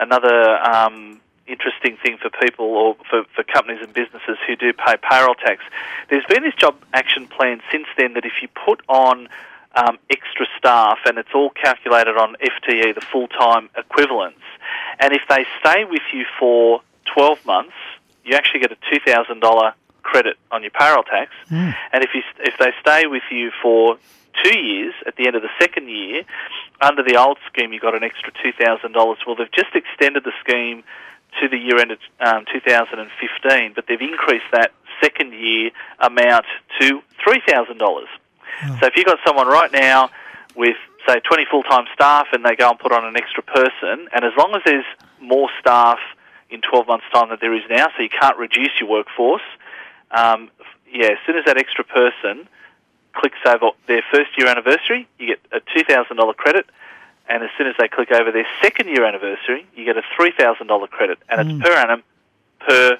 another 0.01 0.59
um, 0.65 1.21
interesting 1.47 1.97
thing 2.03 2.17
for 2.17 2.31
people 2.31 2.65
or 2.67 2.97
for, 3.09 3.25
for 3.35 3.45
companies 3.45 3.81
and 3.83 3.93
businesses 3.93 4.39
who 4.47 4.57
do 4.57 4.73
pay 4.73 4.97
payroll 4.97 5.35
tax. 5.35 5.63
There's 6.09 6.25
been 6.27 6.43
this 6.43 6.55
job 6.55 6.77
action 6.93 7.27
plan 7.27 7.61
since 7.71 7.87
then 7.97 8.15
that 8.15 8.25
if 8.25 8.33
you 8.41 8.49
put 8.49 8.81
on 8.89 9.29
um, 9.75 9.99
extra 10.11 10.47
staff, 10.59 10.99
and 11.07 11.19
it's 11.19 11.31
all 11.35 11.51
calculated 11.51 12.17
on 12.17 12.37
FTE, 12.41 12.95
the 12.95 13.01
full 13.01 13.29
time 13.29 13.69
equivalents. 13.77 14.41
And 15.01 15.13
if 15.13 15.23
they 15.29 15.45
stay 15.61 15.85
with 15.85 16.03
you 16.13 16.25
for 16.39 16.81
12 17.15 17.45
months, 17.47 17.75
you 18.25 18.37
actually 18.37 18.61
get 18.61 18.73
a 18.73 18.77
$2,000 18.93 19.73
credit 20.03 20.37
on 20.51 20.63
your 20.63 20.71
payroll 20.71 21.03
tax. 21.03 21.31
Mm. 21.51 21.75
And 21.93 22.05
if, 22.05 22.11
you, 22.15 22.23
if 22.41 22.55
they 22.59 22.73
stay 22.81 23.07
with 23.07 23.23
you 23.31 23.51
for 23.63 23.97
two 24.43 24.59
years, 24.59 24.95
at 25.07 25.17
the 25.17 25.27
end 25.27 25.37
of 25.37 25.43
the 25.43 25.51
second 25.61 25.89
year, 25.89 26.23
under 26.81 27.03
the 27.03 27.17
old 27.17 27.39
scheme, 27.47 27.73
you 27.73 27.81
got 27.81 27.95
an 27.95 28.03
extra 28.03 28.33
$2,000. 28.33 28.95
Well, 29.27 29.37
they've 29.37 29.53
just 29.53 29.75
extended 29.75 30.25
the 30.25 30.33
scheme 30.41 30.85
to 31.41 31.49
the 31.49 31.57
year 31.57 31.79
end 31.79 31.97
um, 32.21 32.45
2015, 32.53 33.73
but 33.75 33.87
they've 33.89 34.01
increased 34.01 34.45
that 34.53 34.73
second 35.01 35.33
year 35.33 35.71
amount 36.01 36.45
to 36.81 37.01
$3,000. 37.27 38.05
Oh. 38.65 38.79
So 38.81 38.87
if 38.87 38.97
you've 38.97 39.07
got 39.07 39.19
someone 39.27 39.47
right 39.47 39.73
now 39.73 40.11
with, 40.55 40.77
say, 41.07 41.21
20 41.21 41.47
full 41.51 41.63
time 41.63 41.87
staff 41.95 42.29
and 42.33 42.45
they 42.45 42.57
go 42.57 42.71
and 42.71 42.79
put 42.79 42.93
on 42.93 43.05
an 43.05 43.17
extra 43.17 43.43
person, 43.43 44.09
and 44.15 44.25
as 44.25 44.33
long 44.37 44.55
as 44.55 44.63
there's 44.65 44.85
more 45.21 45.49
staff 45.61 45.99
in 46.51 46.61
12 46.61 46.87
months' 46.87 47.07
time 47.13 47.31
than 47.31 47.39
there 47.41 47.55
is 47.55 47.63
now, 47.71 47.89
so 47.97 48.03
you 48.03 48.11
can't 48.11 48.37
reduce 48.37 48.81
your 48.81 48.89
workforce, 48.89 49.43
um, 50.11 50.51
yeah, 50.93 51.09
as 51.09 51.19
soon 51.27 51.37
as 51.37 51.45
that 51.47 51.57
extra 51.57 51.85
person 51.85 52.47
clicks 53.15 53.39
over 53.47 53.71
their 53.87 54.03
first 54.11 54.31
year 54.37 54.47
anniversary, 54.47 55.09
you 55.19 55.27
get 55.27 55.41
a 55.53 55.61
$2,000 55.61 56.37
credit. 56.37 56.67
And 57.29 57.43
as 57.43 57.51
soon 57.57 57.67
as 57.67 57.75
they 57.79 57.89
click 57.89 58.11
over 58.11 58.33
their 58.33 58.47
second 58.61 58.89
year 58.89 59.05
anniversary, 59.05 59.67
you 59.75 59.85
get 59.85 59.97
a 59.97 60.03
$3,000 60.19 60.91
credit. 60.91 61.19
And 61.29 61.41
mm. 61.41 61.55
it's 61.55 61.65
per 61.65 61.73
annum 61.75 62.03
per 62.61 62.99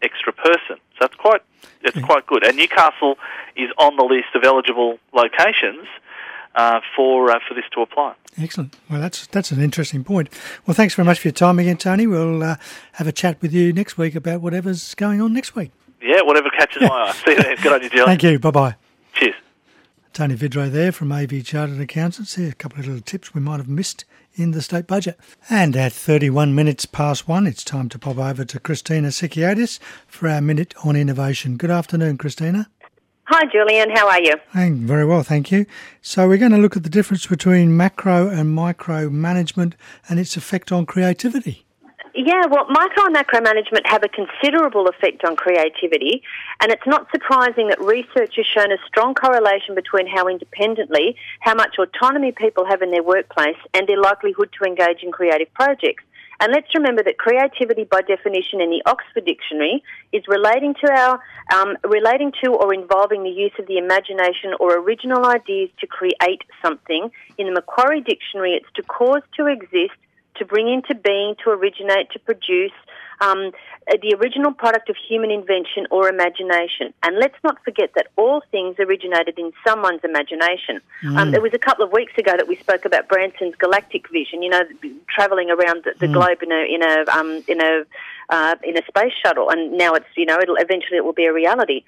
extra 0.00 0.32
person. 0.32 0.76
So 0.98 1.06
it's 1.06 1.14
quite 1.16 1.42
it's 1.84 1.98
quite 2.04 2.26
good. 2.26 2.44
And 2.44 2.56
Newcastle 2.56 3.16
is 3.56 3.70
on 3.78 3.96
the 3.96 4.04
list 4.04 4.34
of 4.34 4.42
eligible 4.44 4.98
locations 5.12 5.86
uh, 6.54 6.80
for, 6.96 7.30
uh, 7.30 7.38
for 7.46 7.54
this 7.54 7.64
to 7.74 7.80
apply. 7.80 8.14
Excellent. 8.36 8.76
Well, 8.90 9.00
that's 9.00 9.28
that's 9.28 9.52
an 9.52 9.60
interesting 9.62 10.02
point. 10.02 10.28
Well, 10.66 10.74
thanks 10.74 10.94
very 10.94 11.06
much 11.06 11.20
for 11.20 11.28
your 11.28 11.32
time 11.34 11.60
again, 11.60 11.76
Tony. 11.76 12.06
We'll 12.06 12.42
uh, 12.42 12.56
have 12.94 13.06
a 13.06 13.12
chat 13.12 13.40
with 13.40 13.52
you 13.52 13.72
next 13.72 13.96
week 13.96 14.16
about 14.16 14.40
whatever's 14.40 14.94
going 14.96 15.20
on 15.20 15.32
next 15.32 15.54
week. 15.54 15.70
Yeah, 16.02 16.22
whatever 16.22 16.50
catches 16.50 16.82
my 16.82 16.88
eye. 16.88 17.12
See 17.24 17.30
you 17.30 17.42
then. 17.42 17.56
Good 17.62 17.72
on 17.72 17.82
you. 17.82 18.04
Thank 18.04 18.22
you. 18.24 18.38
Bye 18.40 18.50
bye. 18.50 18.76
Tony 20.14 20.36
Vidray 20.36 20.70
there 20.70 20.92
from 20.92 21.10
AV 21.10 21.44
Chartered 21.44 21.80
Accountants. 21.80 22.36
Here, 22.36 22.50
a 22.50 22.54
couple 22.54 22.78
of 22.78 22.86
little 22.86 23.02
tips 23.02 23.34
we 23.34 23.40
might 23.40 23.56
have 23.56 23.68
missed 23.68 24.04
in 24.34 24.52
the 24.52 24.62
state 24.62 24.86
budget. 24.86 25.18
And 25.50 25.74
at 25.74 25.92
31 25.92 26.54
minutes 26.54 26.86
past 26.86 27.26
one, 27.26 27.48
it's 27.48 27.64
time 27.64 27.88
to 27.88 27.98
pop 27.98 28.18
over 28.18 28.44
to 28.44 28.60
Christina 28.60 29.08
Sikiotis 29.08 29.80
for 30.06 30.28
our 30.28 30.40
Minute 30.40 30.72
on 30.84 30.94
Innovation. 30.94 31.56
Good 31.56 31.72
afternoon, 31.72 32.18
Christina. 32.18 32.70
Hi, 33.24 33.44
Julian. 33.50 33.90
How 33.90 34.08
are 34.08 34.22
you? 34.22 34.36
Hey, 34.52 34.70
very 34.70 35.04
well, 35.04 35.24
thank 35.24 35.50
you. 35.50 35.66
So 36.00 36.28
we're 36.28 36.38
going 36.38 36.52
to 36.52 36.58
look 36.58 36.76
at 36.76 36.84
the 36.84 36.88
difference 36.88 37.26
between 37.26 37.76
macro 37.76 38.28
and 38.28 38.54
micro 38.54 39.10
management 39.10 39.74
and 40.08 40.20
its 40.20 40.36
effect 40.36 40.70
on 40.70 40.86
creativity. 40.86 41.63
Yeah, 42.16 42.46
well, 42.48 42.66
micro 42.68 43.06
and 43.06 43.12
macro 43.12 43.40
management 43.40 43.88
have 43.88 44.04
a 44.04 44.08
considerable 44.08 44.86
effect 44.86 45.24
on 45.24 45.34
creativity, 45.34 46.22
and 46.60 46.70
it's 46.70 46.86
not 46.86 47.10
surprising 47.10 47.66
that 47.68 47.80
research 47.80 48.34
has 48.36 48.46
shown 48.46 48.70
a 48.70 48.76
strong 48.86 49.14
correlation 49.14 49.74
between 49.74 50.06
how 50.06 50.28
independently, 50.28 51.16
how 51.40 51.54
much 51.54 51.74
autonomy 51.76 52.30
people 52.30 52.66
have 52.66 52.82
in 52.82 52.92
their 52.92 53.02
workplace, 53.02 53.56
and 53.74 53.88
their 53.88 54.00
likelihood 54.00 54.50
to 54.56 54.64
engage 54.64 55.02
in 55.02 55.10
creative 55.10 55.52
projects. 55.54 56.04
And 56.40 56.52
let's 56.52 56.72
remember 56.72 57.02
that 57.02 57.18
creativity, 57.18 57.82
by 57.82 58.02
definition, 58.02 58.60
in 58.60 58.70
the 58.70 58.82
Oxford 58.86 59.24
Dictionary, 59.24 59.82
is 60.12 60.22
relating 60.28 60.74
to 60.84 60.92
our 60.92 61.20
um, 61.52 61.76
relating 61.82 62.32
to 62.44 62.52
or 62.52 62.72
involving 62.72 63.24
the 63.24 63.30
use 63.30 63.52
of 63.58 63.66
the 63.66 63.78
imagination 63.78 64.54
or 64.60 64.78
original 64.78 65.26
ideas 65.26 65.70
to 65.80 65.86
create 65.88 66.42
something. 66.62 67.10
In 67.38 67.46
the 67.46 67.52
Macquarie 67.52 68.02
Dictionary, 68.02 68.52
it's 68.52 68.70
to 68.74 68.82
cause 68.84 69.22
to 69.36 69.46
exist, 69.46 69.98
to 70.36 70.44
bring 70.44 70.68
into 70.68 70.94
being, 70.94 71.36
to 71.44 71.50
originate, 71.50 72.10
to 72.10 72.18
produce. 72.18 72.72
Um, 73.20 73.52
the 73.86 74.16
original 74.18 74.52
product 74.52 74.88
of 74.88 74.96
human 74.96 75.30
invention 75.30 75.86
or 75.90 76.08
imagination. 76.08 76.92
And 77.02 77.16
let's 77.18 77.36
not 77.44 77.62
forget 77.64 77.90
that 77.94 78.08
all 78.16 78.42
things 78.50 78.76
originated 78.78 79.38
in 79.38 79.52
someone's 79.64 80.02
imagination. 80.02 80.80
Um, 81.16 81.34
it 81.34 81.42
was 81.42 81.52
a 81.54 81.58
couple 81.58 81.84
of 81.84 81.92
weeks 81.92 82.12
ago 82.16 82.32
that 82.36 82.48
we 82.48 82.56
spoke 82.56 82.84
about 82.84 83.08
Branson's 83.08 83.54
galactic 83.56 84.10
vision. 84.10 84.42
You 84.42 84.50
know, 84.50 84.62
traveling 85.06 85.50
around 85.50 85.84
the, 85.84 85.94
the 85.98 86.08
globe 86.08 86.42
in 86.42 86.50
a 86.50 86.64
in 86.74 86.82
a 86.82 87.04
um, 87.16 87.44
in 87.46 87.60
a 87.60 87.84
uh, 88.30 88.56
in 88.62 88.76
a 88.76 88.84
space 88.86 89.12
shuttle, 89.22 89.50
and 89.50 89.72
now 89.72 89.94
it's 89.94 90.06
you 90.16 90.26
know 90.26 90.38
it'll 90.40 90.56
eventually 90.56 90.96
it 90.96 91.04
will 91.04 91.12
be 91.12 91.26
a 91.26 91.32
reality. 91.32 91.84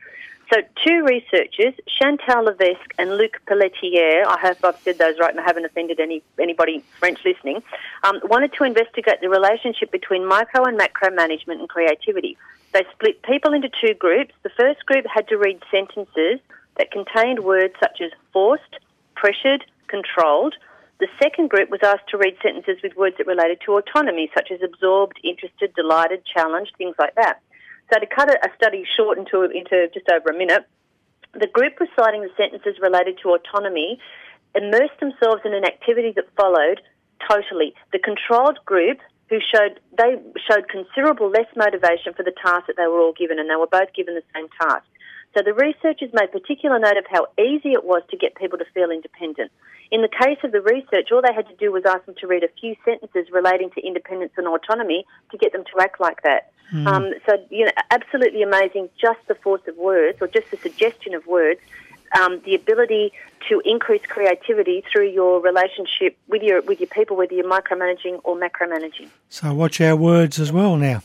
So, 0.52 0.60
two 0.86 1.04
researchers, 1.04 1.74
Chantal 1.88 2.44
Levesque 2.44 2.94
and 2.98 3.16
Luc 3.16 3.40
Pelletier, 3.46 4.24
I 4.28 4.38
hope 4.40 4.58
I've 4.62 4.78
said 4.82 4.96
those 4.96 5.18
right 5.18 5.30
and 5.30 5.40
I 5.40 5.42
haven't 5.42 5.64
offended 5.64 5.98
any 5.98 6.22
anybody 6.40 6.84
French 7.00 7.18
listening, 7.24 7.64
um, 8.04 8.20
wanted 8.24 8.52
to 8.54 8.64
investigate 8.64 9.20
the 9.20 9.28
relationship 9.28 9.90
between 9.90 10.24
micro 10.24 10.64
and 10.64 10.76
macro 10.76 11.10
management 11.10 11.58
and 11.60 11.68
creativity. 11.68 12.38
They 12.72 12.84
split 12.92 13.22
people 13.22 13.54
into 13.54 13.68
two 13.80 13.94
groups. 13.94 14.34
The 14.44 14.50
first 14.50 14.86
group 14.86 15.04
had 15.12 15.26
to 15.28 15.36
read 15.36 15.60
sentences 15.68 16.38
that 16.76 16.92
contained 16.92 17.40
words 17.40 17.74
such 17.80 18.00
as 18.00 18.12
forced, 18.32 18.78
pressured, 19.16 19.64
controlled. 19.88 20.54
The 21.00 21.08
second 21.20 21.50
group 21.50 21.70
was 21.70 21.80
asked 21.82 22.08
to 22.10 22.18
read 22.18 22.36
sentences 22.40 22.82
with 22.82 22.96
words 22.96 23.16
that 23.18 23.26
related 23.26 23.60
to 23.66 23.76
autonomy, 23.76 24.30
such 24.32 24.52
as 24.52 24.60
absorbed, 24.62 25.18
interested, 25.24 25.74
delighted, 25.74 26.24
challenged, 26.24 26.72
things 26.78 26.94
like 26.98 27.16
that. 27.16 27.40
So 27.92 28.00
to 28.00 28.06
cut 28.06 28.28
a 28.28 28.48
study 28.56 28.84
short 28.96 29.18
into, 29.18 29.42
into 29.42 29.88
just 29.94 30.08
over 30.10 30.30
a 30.30 30.36
minute, 30.36 30.66
the 31.32 31.46
group 31.46 31.78
reciting 31.78 32.22
the 32.22 32.30
sentences 32.36 32.80
related 32.80 33.18
to 33.22 33.30
autonomy 33.30 33.98
immersed 34.54 34.98
themselves 35.00 35.42
in 35.44 35.54
an 35.54 35.64
activity 35.64 36.12
that 36.16 36.24
followed 36.36 36.80
totally. 37.28 37.74
The 37.92 37.98
controlled 37.98 38.58
group 38.64 38.98
who 39.28 39.38
showed 39.40 39.80
they 39.98 40.16
showed 40.48 40.68
considerable 40.68 41.30
less 41.30 41.46
motivation 41.56 42.14
for 42.14 42.22
the 42.22 42.32
task 42.42 42.66
that 42.68 42.76
they 42.76 42.86
were 42.86 43.00
all 43.00 43.12
given 43.12 43.38
and 43.38 43.50
they 43.50 43.56
were 43.56 43.66
both 43.66 43.92
given 43.94 44.14
the 44.14 44.22
same 44.34 44.48
task. 44.60 44.86
So 45.36 45.42
the 45.42 45.52
researchers 45.52 46.08
made 46.14 46.32
particular 46.32 46.78
note 46.78 46.96
of 46.96 47.04
how 47.10 47.26
easy 47.38 47.72
it 47.72 47.84
was 47.84 48.02
to 48.10 48.16
get 48.16 48.34
people 48.36 48.56
to 48.56 48.64
feel 48.72 48.90
independent. 48.90 49.52
In 49.90 50.00
the 50.00 50.08
case 50.08 50.38
of 50.42 50.50
the 50.50 50.62
research, 50.62 51.12
all 51.12 51.20
they 51.20 51.34
had 51.34 51.46
to 51.48 51.54
do 51.56 51.70
was 51.70 51.84
ask 51.84 52.06
them 52.06 52.14
to 52.20 52.26
read 52.26 52.42
a 52.42 52.48
few 52.58 52.74
sentences 52.86 53.30
relating 53.30 53.70
to 53.72 53.86
independence 53.86 54.32
and 54.38 54.46
autonomy 54.46 55.04
to 55.30 55.36
get 55.36 55.52
them 55.52 55.62
to 55.64 55.82
act 55.82 56.00
like 56.00 56.22
that. 56.22 56.52
Um, 56.86 57.12
so, 57.26 57.36
you 57.50 57.66
know, 57.66 57.70
absolutely 57.90 58.42
amazing, 58.42 58.88
just 58.98 59.20
the 59.28 59.34
force 59.34 59.60
of 59.68 59.76
words 59.76 60.18
or 60.22 60.26
just 60.26 60.50
the 60.50 60.56
suggestion 60.56 61.14
of 61.14 61.26
words, 61.26 61.60
um, 62.18 62.40
the 62.46 62.54
ability 62.54 63.12
to 63.50 63.60
increase 63.64 64.02
creativity 64.08 64.82
through 64.90 65.10
your 65.10 65.40
relationship 65.40 66.16
with 66.28 66.42
your, 66.42 66.62
with 66.62 66.80
your 66.80 66.88
people, 66.88 67.14
whether 67.16 67.34
you're 67.34 67.44
micromanaging 67.44 68.20
or 68.24 68.36
macromanaging. 68.36 69.10
So 69.28 69.52
watch 69.52 69.80
our 69.82 69.96
words 69.96 70.40
as 70.40 70.50
well 70.50 70.76
now. 70.76 71.02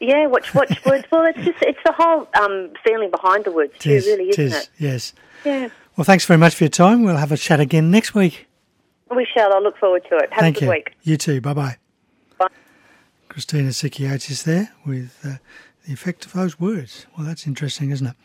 Yeah, 0.00 0.26
watch 0.26 0.54
watch 0.54 0.84
words. 0.86 1.04
Well, 1.12 1.24
it's 1.26 1.38
just 1.44 1.58
it's 1.62 1.78
the 1.84 1.92
whole 1.92 2.26
um, 2.40 2.72
feeling 2.84 3.10
behind 3.10 3.44
the 3.44 3.52
words 3.52 3.72
too, 3.78 3.90
Tis, 3.90 4.06
really, 4.06 4.30
isn't 4.30 4.44
tis, 4.44 4.54
it? 4.56 4.70
Yes. 4.78 5.12
Yeah. 5.44 5.68
Well, 5.96 6.04
thanks 6.04 6.24
very 6.24 6.38
much 6.38 6.54
for 6.54 6.64
your 6.64 6.70
time. 6.70 7.04
We'll 7.04 7.16
have 7.16 7.32
a 7.32 7.36
chat 7.36 7.60
again 7.60 7.90
next 7.90 8.14
week. 8.14 8.46
We 9.14 9.26
shall. 9.34 9.52
I 9.54 9.58
look 9.58 9.76
forward 9.76 10.04
to 10.08 10.16
it. 10.16 10.32
Have 10.32 10.40
Thank 10.40 10.56
a 10.56 10.60
good 10.60 10.66
you. 10.66 10.70
week. 10.72 10.90
You 11.02 11.16
too. 11.16 11.40
Bye 11.40 11.52
bye. 11.52 11.76
Bye. 12.38 12.46
Christina 13.28 13.70
Sikiotis 13.70 14.44
there 14.44 14.72
with 14.86 15.18
uh, 15.24 15.34
the 15.86 15.92
effect 15.92 16.24
of 16.24 16.32
those 16.32 16.58
words. 16.58 17.06
Well, 17.16 17.26
that's 17.26 17.46
interesting, 17.46 17.90
isn't 17.90 18.06
it? 18.06 18.16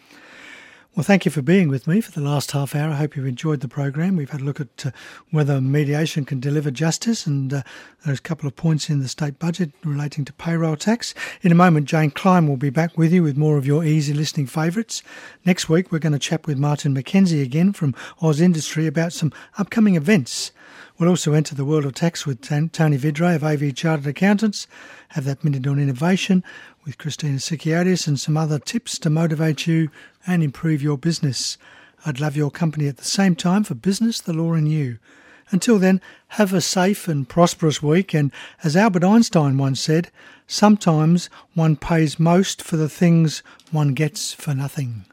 Well, 0.95 1.03
thank 1.03 1.25
you 1.25 1.31
for 1.31 1.41
being 1.41 1.67
with 1.67 1.87
me 1.87 1.99
for 1.99 2.11
the 2.11 2.21
last 2.21 2.51
half 2.51 2.73
hour. 2.73 2.89
I 2.89 2.95
hope 2.95 3.17
you've 3.17 3.27
enjoyed 3.27 3.59
the 3.59 3.67
program. 3.67 4.15
We've 4.15 4.29
had 4.29 4.39
a 4.39 4.45
look 4.45 4.61
at 4.61 4.85
uh, 4.85 4.91
whether 5.29 5.59
mediation 5.59 6.23
can 6.23 6.39
deliver 6.39 6.71
justice 6.71 7.27
and 7.27 7.53
uh, 7.53 7.63
there's 8.05 8.19
a 8.19 8.21
couple 8.21 8.47
of 8.47 8.55
points 8.55 8.89
in 8.89 9.01
the 9.01 9.09
state 9.09 9.37
budget 9.37 9.73
relating 9.83 10.23
to 10.23 10.31
payroll 10.31 10.77
tax. 10.77 11.13
In 11.41 11.51
a 11.51 11.55
moment, 11.55 11.89
Jane 11.89 12.11
Klein 12.11 12.47
will 12.47 12.55
be 12.55 12.69
back 12.69 12.97
with 12.97 13.11
you 13.11 13.23
with 13.23 13.35
more 13.35 13.57
of 13.57 13.65
your 13.65 13.83
easy 13.83 14.13
listening 14.13 14.47
favourites. 14.47 15.03
Next 15.43 15.67
week, 15.67 15.91
we're 15.91 15.99
going 15.99 16.13
to 16.13 16.19
chat 16.19 16.47
with 16.47 16.57
Martin 16.57 16.95
McKenzie 16.95 17.43
again 17.43 17.73
from 17.73 17.91
AusIndustry 18.21 18.87
about 18.87 19.11
some 19.11 19.33
upcoming 19.57 19.95
events. 19.95 20.53
We'll 20.97 21.09
also 21.09 21.33
enter 21.33 21.55
the 21.55 21.65
world 21.65 21.83
of 21.83 21.93
tax 21.93 22.25
with 22.25 22.39
Tony 22.39 22.97
Vidray 22.97 23.35
of 23.35 23.43
AV 23.43 23.75
Chartered 23.75 24.07
Accountants, 24.07 24.65
have 25.09 25.25
that 25.25 25.43
minute 25.43 25.67
on 25.67 25.77
innovation 25.77 26.41
with 26.85 26.97
Christina 26.97 27.39
Sikiotis 27.39 28.07
and 28.07 28.17
some 28.17 28.37
other 28.37 28.59
tips 28.59 28.97
to 28.99 29.09
motivate 29.09 29.67
you 29.67 29.89
and 30.25 30.41
improve 30.41 30.81
your 30.81 30.97
business. 30.97 31.57
I'd 32.05 32.21
love 32.21 32.37
your 32.37 32.49
company 32.49 32.87
at 32.87 32.95
the 32.95 33.03
same 33.03 33.35
time 33.35 33.65
for 33.65 33.75
business, 33.75 34.21
the 34.21 34.31
law, 34.31 34.53
and 34.53 34.71
you. 34.71 34.99
Until 35.51 35.79
then, 35.79 35.99
have 36.29 36.53
a 36.53 36.61
safe 36.61 37.09
and 37.09 37.27
prosperous 37.27 37.83
week. 37.83 38.13
And 38.13 38.31
as 38.63 38.77
Albert 38.77 39.03
Einstein 39.03 39.57
once 39.57 39.81
said, 39.81 40.11
sometimes 40.47 41.29
one 41.55 41.75
pays 41.75 42.19
most 42.19 42.61
for 42.61 42.77
the 42.77 42.89
things 42.89 43.43
one 43.69 43.95
gets 43.95 44.33
for 44.33 44.53
nothing. 44.53 45.05